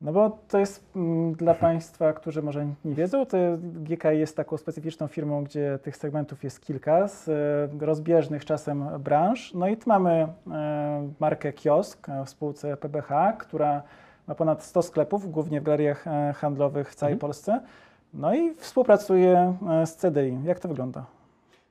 No 0.03 0.13
bo 0.13 0.39
to 0.49 0.59
jest 0.59 0.85
mm, 0.97 1.33
dla 1.33 1.55
Państwa, 1.55 2.13
którzy 2.13 2.43
może 2.43 2.67
nie 2.85 2.95
wiedzą, 2.95 3.27
to 3.27 3.37
GKI 3.59 4.19
jest 4.19 4.37
taką 4.37 4.57
specyficzną 4.57 5.07
firmą, 5.07 5.45
gdzie 5.45 5.79
tych 5.83 5.97
segmentów 5.97 6.45
jest 6.45 6.61
kilka 6.61 7.09
z 7.09 7.29
e, 7.29 7.87
rozbieżnych 7.87 8.45
czasem 8.45 8.85
branż. 9.01 9.55
No 9.55 9.69
i 9.69 9.77
tu 9.77 9.83
mamy 9.87 10.11
e, 10.53 11.09
markę 11.21 11.53
Kiosk 11.53 12.09
e, 12.09 12.25
w 12.25 12.29
spółce 12.29 12.77
PBH, 12.77 13.33
która 13.39 13.83
ma 14.27 14.35
ponad 14.35 14.63
100 14.63 14.83
sklepów, 14.83 15.31
głównie 15.31 15.61
w 15.61 15.65
galeriach 15.65 16.05
handlowych 16.35 16.91
w 16.91 16.95
całej 16.95 17.13
Mhm. 17.13 17.21
Polsce. 17.21 17.61
No 18.15 18.35
i 18.35 18.55
współpracuje 18.55 19.57
z 19.85 19.97
CDI. 19.97 20.39
Jak 20.45 20.61
to 20.61 20.69
wygląda? 20.69 21.05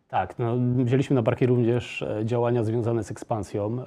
Tak, 0.07 0.39
no, 0.39 0.55
wzięliśmy 0.83 1.15
na 1.15 1.21
barki 1.21 1.45
również 1.45 2.05
działania 2.23 2.63
związane 2.63 3.03
z 3.03 3.11
ekspansją 3.11 3.77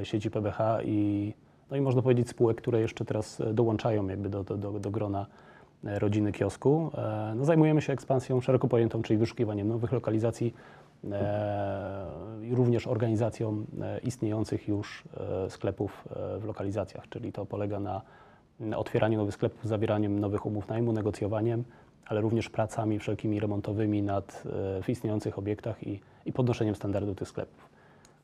e, 0.00 0.04
sieci 0.04 0.30
PBH 0.30 0.58
i, 0.84 1.34
no 1.72 1.78
i 1.78 1.80
można 1.80 2.02
powiedzieć 2.02 2.28
spółek, 2.28 2.56
które 2.56 2.80
jeszcze 2.80 3.04
teraz 3.04 3.40
e, 3.40 3.54
dołączają 3.54 4.08
jakby 4.08 4.28
do, 4.28 4.44
do, 4.44 4.56
do, 4.56 4.72
do 4.72 4.90
grona 4.90 5.26
e, 5.84 5.98
rodziny 5.98 6.32
kiosku. 6.32 6.90
E, 6.94 7.32
no, 7.36 7.44
zajmujemy 7.44 7.82
się 7.82 7.92
ekspansją 7.92 8.40
szeroko 8.40 8.68
pojętą, 8.68 9.02
czyli 9.02 9.18
wyszukiwaniem 9.18 9.68
nowych 9.68 9.92
lokalizacji 9.92 10.54
i 12.42 12.54
również 12.54 12.86
organizacją 12.86 13.64
istniejących 14.02 14.68
już 14.68 15.04
sklepów 15.48 16.08
w 16.40 16.44
lokalizacjach, 16.44 17.08
czyli 17.08 17.32
to 17.32 17.46
polega 17.46 17.80
na 17.80 18.02
otwieraniu 18.76 19.18
nowych 19.18 19.34
sklepów, 19.34 19.64
zawieraniem 19.64 20.18
nowych 20.18 20.46
umów 20.46 20.68
najmu, 20.68 20.92
negocjowaniem, 20.92 21.64
ale 22.06 22.20
również 22.20 22.48
pracami 22.48 22.98
wszelkimi 22.98 23.40
remontowymi 23.40 24.02
nad, 24.02 24.42
w 24.82 24.88
istniejących 24.88 25.38
obiektach 25.38 25.86
i, 25.86 26.00
i 26.26 26.32
podnoszeniem 26.32 26.74
standardu 26.74 27.14
tych 27.14 27.28
sklepów. 27.28 27.68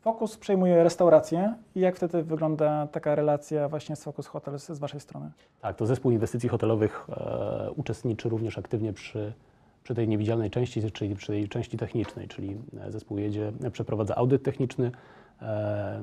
Focus 0.09 0.37
przejmuje 0.37 0.85
restaurację 0.85 1.55
i 1.75 1.81
jak 1.81 1.97
wtedy 1.97 2.23
wygląda 2.23 2.87
taka 2.87 3.15
relacja 3.15 3.69
właśnie 3.69 3.97
z 3.97 4.05
Focus 4.05 4.27
Hotels 4.27 4.67
z 4.67 4.79
Waszej 4.79 5.01
strony? 5.01 5.31
Tak, 5.61 5.77
to 5.77 5.87
zespół 5.87 6.11
inwestycji 6.11 6.49
hotelowych 6.49 7.07
e, 7.11 7.71
uczestniczy 7.77 8.29
również 8.29 8.59
aktywnie 8.59 8.93
przy, 8.93 9.33
przy 9.83 9.95
tej 9.95 10.09
niewidzialnej 10.09 10.51
części, 10.51 10.93
czyli 10.93 11.15
przy 11.15 11.27
tej 11.27 11.49
części 11.49 11.77
technicznej, 11.77 12.29
czyli 12.29 12.57
e, 12.81 12.93
zespół 12.93 13.19
jedzie, 13.19 13.53
przeprowadza 13.73 14.17
audyt 14.17 14.43
techniczny, 14.43 14.91
e, 15.43 16.03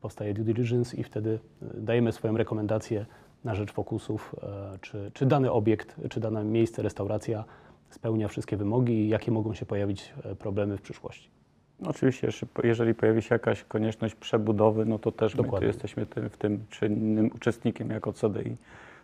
powstaje 0.00 0.34
due 0.34 0.44
diligence 0.44 0.96
i 0.96 1.04
wtedy 1.04 1.38
e, 1.62 1.80
dajemy 1.80 2.12
swoją 2.12 2.36
rekomendację 2.36 3.06
na 3.44 3.54
rzecz 3.54 3.72
fokusów, 3.72 4.36
e, 4.42 4.78
czy, 4.80 5.10
czy 5.14 5.26
dany 5.26 5.52
obiekt, 5.52 5.96
czy 6.10 6.20
dane 6.20 6.44
miejsce, 6.44 6.82
restauracja 6.82 7.44
spełnia 7.90 8.28
wszystkie 8.28 8.56
wymogi 8.56 8.92
i 8.92 9.08
jakie 9.08 9.30
mogą 9.32 9.54
się 9.54 9.66
pojawić 9.66 10.14
e, 10.24 10.34
problemy 10.34 10.76
w 10.76 10.82
przyszłości. 10.82 11.39
Oczywiście, 11.86 12.28
jeżeli 12.64 12.94
pojawi 12.94 13.22
się 13.22 13.34
jakaś 13.34 13.64
konieczność 13.64 14.14
przebudowy, 14.14 14.84
no 14.84 14.98
to 14.98 15.12
też 15.12 15.34
my 15.34 15.42
Dokładnie. 15.42 15.68
jesteśmy 15.68 16.06
tym, 16.06 16.30
w 16.30 16.36
tym 16.36 16.64
czynnym 16.70 17.30
uczestnikiem 17.34 17.90
jako 17.90 18.12
CDI 18.12 18.56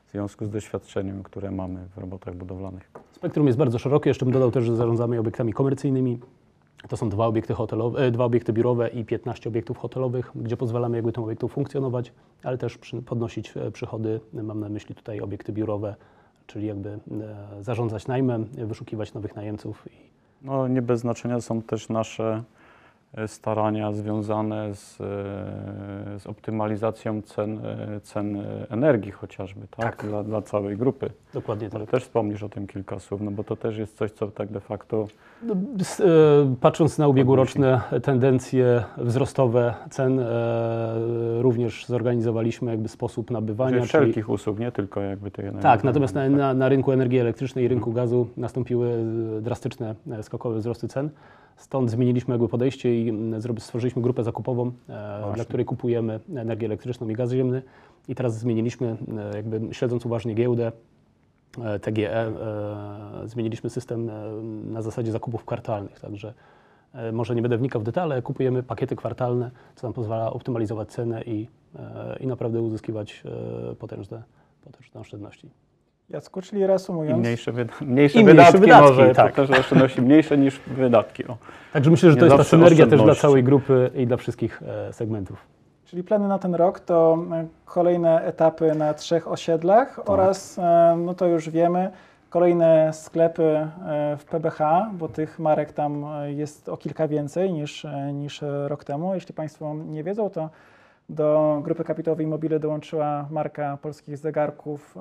w 0.07 0.11
związku 0.11 0.45
z 0.45 0.51
doświadczeniem, 0.51 1.23
które 1.23 1.51
mamy 1.51 1.81
w 1.95 1.99
robotach 1.99 2.35
budowlanych. 2.35 2.91
Spektrum 3.13 3.47
jest 3.47 3.59
bardzo 3.59 3.79
szerokie. 3.79 4.11
Jeszcze 4.11 4.25
bym 4.25 4.33
dodał 4.33 4.51
też, 4.51 4.65
że 4.65 4.77
zarządzamy 4.77 5.21
obiektami 5.21 5.53
komercyjnymi. 5.53 6.19
To 6.89 6.97
są 6.97 7.09
dwa 7.09 7.27
obiekty, 7.27 7.55
hotelowe, 7.55 7.99
e, 7.99 8.11
dwa 8.11 8.25
obiekty 8.25 8.53
biurowe 8.53 8.89
i 8.89 9.05
15 9.05 9.49
obiektów 9.49 9.79
hotelowych, 9.79 10.31
gdzie 10.35 10.57
pozwalamy 10.57 10.97
jakby 10.97 11.13
tym 11.13 11.25
obiektom 11.25 11.49
funkcjonować, 11.49 12.13
ale 12.43 12.59
też 12.59 12.79
podnosić 13.07 13.57
e, 13.57 13.71
przychody. 13.71 14.21
Mam 14.33 14.61
na 14.61 14.69
myśli 14.69 14.95
tutaj 14.95 15.21
obiekty 15.21 15.53
biurowe, 15.53 15.95
czyli 16.47 16.67
jakby 16.67 16.89
e, 16.89 16.99
zarządzać 17.61 18.07
najmem, 18.07 18.45
wyszukiwać 18.45 19.15
nowych 19.15 19.37
najemców. 19.37 19.89
No, 20.43 20.69
nie 20.69 20.83
bez 20.83 21.01
znaczenia 21.01 21.41
są 21.41 21.63
też 21.63 21.89
nasze 21.89 22.43
starania 23.27 23.93
związane 23.93 24.75
z, 24.75 25.01
e, 25.01 25.05
z 26.19 26.27
optymalizacją 26.27 27.23
cen, 27.23 27.59
e, 27.67 28.01
cen 28.01 28.37
e, 28.37 28.67
energii 28.71 29.13
chociażby, 29.13 29.67
tak? 29.71 29.97
Tak. 29.97 30.07
Dla, 30.11 30.23
dla 30.23 30.43
całej 30.43 30.77
grupy. 30.77 31.11
dokładnie 31.35 31.67
tak. 31.67 31.73
Może 31.73 31.87
też 31.87 32.03
wspomnisz 32.03 32.43
o 32.43 32.49
tym 32.49 32.67
kilka 32.67 32.99
słów, 32.99 33.21
no 33.21 33.31
bo 33.31 33.45
to 33.45 33.57
też 33.57 33.79
jest 33.79 33.99
coś, 33.99 34.11
co 34.11 34.27
tak 34.27 34.49
de 34.49 34.61
facto 34.61 35.07
No, 35.43 35.55
e, 35.55 36.55
Patrząc 36.61 36.99
na 36.99 37.09
ubiegłoroczne 37.09 37.81
tendencje 38.03 38.85
wzrostowe 38.99 39.75
cen, 39.91 40.21
e, 40.21 40.23
również 41.43 41.87
zorganizowaliśmy 41.87 42.71
jakby 42.71 42.89
sposób 42.89 43.31
nabywania. 43.31 43.71
Czyli 43.71 43.81
czyli- 43.81 43.89
wszelkich 43.89 44.29
usług, 44.29 44.59
nie 44.59 44.73
tylko 44.73 45.01
jakby 45.01 45.31
tych 45.31 45.61
Tak, 45.61 45.85
natomiast 45.85 46.15
na, 46.15 46.29
na, 46.29 46.55
na 46.55 46.69
rynku 46.69 46.93
energii 46.93 47.19
elektrycznej 47.19 47.65
i 47.65 47.69
rynku 47.69 47.93
gazu 47.93 48.29
nastąpiły 48.37 49.05
e, 49.39 49.41
drastyczne, 49.41 49.95
e, 50.11 50.23
skokowe 50.23 50.59
wzrosty 50.59 50.89
cen. 50.89 51.11
Stąd 51.57 51.91
zmieniliśmy 51.91 52.35
jakby 52.35 52.49
podejście 52.49 53.03
i 53.03 53.09
mm, 53.09 53.43
stworzyliśmy 53.59 54.03
grupę 54.03 54.25
zakupową, 54.25 54.67
e, 54.67 54.71
Właśnie. 54.87 55.35
dla 55.35 55.45
której 55.45 55.67
kupujemy 55.67 56.21
energię 56.37 56.67
elektryczną 56.67 57.09
i 57.09 57.13
gaz 57.13 57.33
ziemny. 57.33 57.63
I 58.09 58.15
teraz 58.15 58.39
zmieniliśmy, 58.39 58.97
e, 59.33 59.37
jakby 59.37 59.75
śledząc 59.75 60.07
uważnie 60.07 60.35
giełdę 60.35 60.73
TGE, 61.83 62.27
e, 62.27 62.33
zmieniliśmy 63.25 63.71
system 63.71 64.11
na 64.73 64.83
zasadzie 64.83 65.13
zakupów 65.13 65.45
kwartalnych. 65.45 66.01
Także 66.01 66.35
może 67.13 67.35
nie 67.35 67.43
będę 67.43 67.59
wnikał 67.59 67.81
w 67.81 67.85
detale, 67.85 68.23
kupujemy 68.23 68.63
pakiety 68.63 68.97
kwartalne, 68.97 69.51
co 69.77 69.87
nam 69.87 69.95
pozwala 69.95 70.33
optymalizować 70.33 70.89
cenę 70.89 71.23
i, 71.23 71.49
i 72.21 72.27
naprawdę 72.27 72.61
uzyskiwać 72.61 73.23
potężne, 73.79 74.23
potężne 74.65 75.01
oszczędności. 75.01 75.51
Jacku, 76.11 76.43
czyli 76.43 76.61
I 76.63 76.67
reasumując, 76.67 77.19
mniejsze, 77.19 77.53
wyda 77.53 77.73
mniejsze 77.81 78.21
I 78.21 78.25
mniejsze 78.25 78.53
wydatki, 78.53 78.61
wydatki, 78.61 78.89
może, 78.89 79.15
tak. 79.15 79.35
to 79.35 79.47
też 79.47 79.59
oszczędności 79.61 80.03
mniejsze 80.03 80.39
niż 80.39 80.61
wydatki. 80.67 81.27
O. 81.27 81.37
Także 81.73 81.91
myślę, 81.91 82.11
że 82.11 82.15
Nie 82.17 82.21
to 82.21 82.27
jest 82.27 82.37
ta 82.37 82.45
synergia 82.45 82.87
też 82.87 83.03
dla 83.03 83.15
całej 83.15 83.43
grupy 83.45 83.91
i 83.95 84.07
dla 84.07 84.17
wszystkich 84.17 84.63
e, 84.89 84.93
segmentów. 84.93 85.39
czyli 85.85 86.03
plany 86.05 86.29
na 86.29 86.39
ten 86.39 86.55
rok 86.55 86.81
to 86.81 87.19
e, 87.33 87.47
kolejne 87.65 88.23
etapy 88.25 88.75
na 88.75 88.95
trzech 88.95 89.29
osiedlach 89.29 89.97
Tak. 89.97 90.11
oraz, 90.11 90.59
e, 90.59 90.97
no 91.05 91.15
to 91.15 91.27
już 91.27 91.51
wiemy, 91.51 91.91
kolejne 92.31 92.91
sklepy 92.93 93.43
e, 93.43 94.17
w 94.19 94.25
PBH, 94.25 94.59
bo 94.93 95.09
tych 95.09 95.39
marek 95.39 95.73
tam 95.73 96.05
e, 96.05 96.33
jest 96.33 96.69
o 96.69 96.77
kilka 96.77 97.09
więcej 97.09 97.53
niż, 97.53 97.85
e, 97.85 98.13
niż 98.13 98.45
rok 98.67 98.85
temu. 98.85 99.15
Jeśli 99.15 99.35
Państwo 99.35 99.75
nie 99.75 100.05
wiedzą, 100.05 100.31
to 100.31 100.51
do 101.09 101.61
grupy 101.65 101.85
kapitałowej 101.85 102.27
Mobile 102.27 102.59
dołączyła 102.61 103.27
marka 103.31 103.79
polskich 103.83 104.17
zegarków 104.19 104.95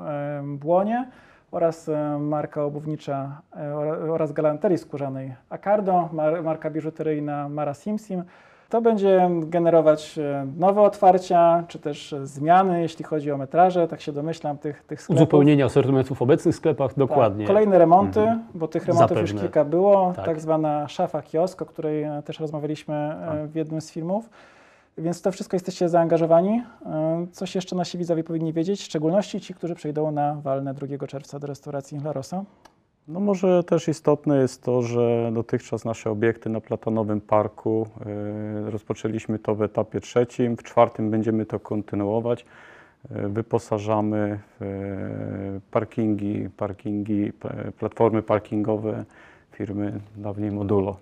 Błonie 0.43 1.07
oraz 1.51 1.89
marka 2.19 2.63
obuwnicza 2.63 3.41
e, 3.57 3.75
ora- 3.75 3.97
oraz 3.97 4.31
galanterii 4.33 4.77
skórzanej 4.77 5.33
Acardo, 5.49 6.09
mar- 6.13 6.43
marka 6.43 6.69
biżuteryjna 6.69 7.49
Mara 7.49 7.73
Simsim. 7.73 8.23
To 8.69 8.81
będzie 8.81 9.29
generować 9.41 10.17
e, 10.19 10.47
nowe 10.57 10.81
otwarcia, 10.81 11.63
czy 11.67 11.79
też 11.79 12.15
zmiany, 12.23 12.81
jeśli 12.81 13.05
chodzi 13.05 13.31
o 13.31 13.37
metraże, 13.37 13.87
tak 13.87 14.01
się 14.01 14.11
domyślam, 14.11 14.57
tych, 14.57 14.83
tych 14.83 15.01
sklepów. 15.01 15.21
Uzupełnienie 15.21 15.65
asortymentu 15.65 16.15
w 16.15 16.21
obecnych 16.21 16.55
sklepach, 16.55 16.91
dokładnie. 16.97 17.45
Tak, 17.45 17.47
kolejne 17.55 17.77
remonty, 17.77 18.27
bo 18.55 18.67
tych 18.67 18.85
remontów 18.85 19.17
już 19.17 19.29
Zapewne. 19.29 19.41
kilka 19.41 19.65
było. 19.65 20.13
Tak. 20.15 20.25
Tak. 20.25 20.39
zwana 20.41 20.87
szafa 20.87 21.21
kiosk, 21.21 21.61
o 21.61 21.65
której 21.65 22.03
e, 22.03 22.21
też 22.25 22.39
rozmawialiśmy 22.39 23.15
Tak. 23.25 23.47
w 23.47 23.55
jednym 23.55 23.81
z 23.81 23.91
filmów. 23.91 24.29
Więc 24.97 25.21
to 25.21 25.31
wszystko 25.31 25.55
jesteście 25.55 25.89
zaangażowani. 25.89 26.63
E, 26.85 27.27
Coś 27.31 27.55
jeszcze 27.55 27.75
nasi 27.75 27.97
widzowie 27.97 28.23
powinni 28.23 28.53
wiedzieć, 28.53 28.81
w 28.81 28.83
szczególności 28.83 29.41
ci, 29.41 29.53
którzy 29.53 29.75
przejdą 29.75 30.11
na 30.11 30.35
walne 30.35 30.73
2 30.73 31.07
czerwca 31.07 31.39
do 31.39 31.47
restauracji 31.47 31.97
La 31.97 32.13
Rosa. 32.13 32.43
No 33.07 33.19
może 33.19 33.63
też 33.63 33.87
istotne 33.87 34.37
jest 34.37 34.63
to, 34.63 34.81
że 34.81 35.31
dotychczas 35.33 35.85
nasze 35.85 36.11
obiekty 36.11 36.49
na 36.49 36.61
Platonowym 36.61 37.21
Parku 37.21 37.87
y, 38.67 38.71
rozpoczęliśmy 38.71 39.39
to 39.39 39.55
w 39.55 39.61
etapie 39.61 39.99
trzecim, 40.01 40.57
w 40.57 40.63
czwartym 40.63 41.11
będziemy 41.11 41.45
to 41.45 41.59
kontynuować. 41.59 42.45
e, 43.11 43.27
wyposażamy 43.27 44.39
w 44.59 44.63
e, 44.63 45.71
parkingi, 45.71 46.49
parkingi, 46.57 47.31
platformy 47.79 48.21
parkingowe 48.23 49.05
firmy 49.51 49.99
dawniej 50.17 50.51
Modulo. 50.51 50.97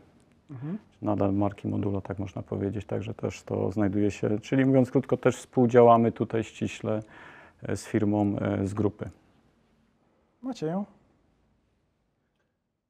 Mhm. 0.53 0.77
Nadal 1.01 1.33
marki 1.33 1.67
Modulo, 1.67 2.01
tak 2.01 2.19
można 2.19 2.41
powiedzieć, 2.41 2.85
także 2.85 3.13
też 3.13 3.43
to 3.43 3.71
znajduje 3.71 4.11
się, 4.11 4.39
czyli 4.39 4.65
mówiąc 4.65 4.91
krótko, 4.91 5.17
też 5.17 5.37
współdziałamy 5.37 6.11
tutaj 6.11 6.43
ściśle 6.43 7.03
e, 7.63 7.77
z 7.77 7.85
firmą 7.85 8.35
e, 8.37 8.67
z 8.67 8.73
grupy. 8.73 9.09
Macieju? 10.41 10.73
No 10.73 11.02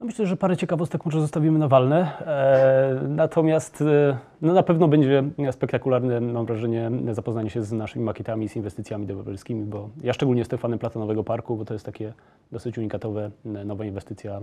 myślę, 0.04 0.26
że 0.26 0.38
parę 0.38 0.58
ciekawostek 0.58 1.06
może 1.06 1.22
zostawimy 1.22 1.60
na 1.60 1.68
walne. 1.68 2.18
E, 2.22 3.08
natomiast 3.08 3.82
e, 3.82 4.18
no 4.42 4.54
na 4.54 4.64
pewno 4.64 4.88
będzie 4.88 5.24
spektakularne, 5.52 6.22
mam 6.22 6.46
wrażenie, 6.46 6.92
zapoznanie 7.12 7.50
się 7.50 7.64
z 7.64 7.72
naszymi 7.72 8.06
makietami, 8.06 8.50
z 8.50 8.56
inwestycjami 8.56 9.06
deweloperskimi, 9.06 9.66
bo 9.66 9.90
ja 10.02 10.14
szczególnie 10.14 10.42
jestem 10.42 10.60
fanem 10.60 10.80
Platonowego 10.80 11.24
Parku, 11.24 11.58
bo 11.58 11.66
to 11.66 11.74
jest 11.74 11.86
takie 11.86 12.14
dosyć 12.52 12.78
unikatowe, 12.78 13.32
e, 13.46 13.66
nowa 13.66 13.86
inwestycja 13.86 14.42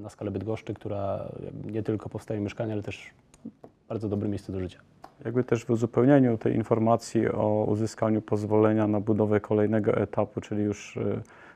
na 0.00 0.08
skalę 0.08 0.30
Bydgoszczy, 0.30 0.74
która 0.74 1.28
nie 1.64 1.82
tylko 1.82 2.08
powstaje 2.08 2.40
mieszkania, 2.40 2.72
ale 2.72 2.82
też 2.82 3.10
bardzo 3.88 4.08
dobre 4.08 4.28
miejsce 4.28 4.52
do 4.52 4.60
życia. 4.60 4.78
Jakby 5.24 5.44
też 5.44 5.64
w 5.64 5.70
uzupełnieniu 5.70 6.38
tej 6.38 6.56
informacji 6.56 7.28
o 7.28 7.64
uzyskaniu 7.68 8.22
pozwolenia 8.22 8.86
na 8.86 9.00
budowę 9.00 9.40
kolejnego 9.40 9.94
etapu, 9.94 10.40
czyli 10.40 10.62
już 10.62 10.98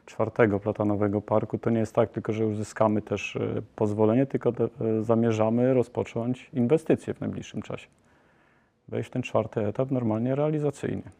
czwartego 0.07 0.61
platanowego 0.61 1.21
parku, 1.21 1.59
to 1.59 1.71
nie 1.71 1.79
jest 1.79 1.95
tak 1.95 2.11
tylko, 2.11 2.33
że 2.33 2.47
uzyskamy 2.47 3.03
też 3.03 3.37
e, 3.37 3.63
pozwolenie, 3.77 4.27
tylko 4.27 4.51
e, 4.51 5.03
zamierzamy 5.03 5.75
rozpocząć 5.75 6.51
inwestycje 6.53 7.15
w 7.15 7.21
najbliższym 7.21 7.63
czasie. 7.63 7.89
Wejść 8.89 9.09
w 9.11 9.13
ten 9.13 9.23
czwarty 9.23 9.67
etap 9.67 9.91
normalnie 9.91 10.35
realizacyjnie. 10.35 11.11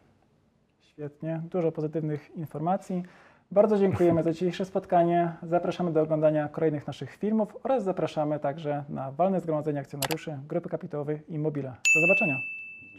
Świetnie, 0.81 1.43
dużo 1.51 1.73
pozytywnych 1.73 2.37
informacji. 2.37 3.03
Bardzo 3.51 3.79
dziękujemy 3.79 4.23
za 4.23 4.33
dzisiejsze 4.33 4.65
spotkanie. 4.65 5.33
Zapraszamy 5.43 5.93
do 5.93 6.03
oglądania 6.03 6.49
kolejnych 6.49 6.87
naszych 6.87 7.17
filmów 7.17 7.57
oraz 7.63 7.85
zapraszamy 7.85 8.39
także 8.39 8.85
na 8.89 9.13
walne 9.13 9.41
zgromadzenie 9.41 9.81
akcjonariuszy 9.81 10.39
Grupy 10.49 10.69
Kapitałowej 10.69 11.23
Immobile. 11.29 11.69
Do 11.69 12.01
zobaczenia. 12.01 12.37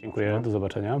Dziękuję, 0.02 0.40
do 0.44 0.50
zobaczenia. 0.50 1.00